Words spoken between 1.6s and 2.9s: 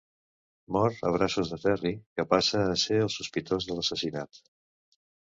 Terry, que passa a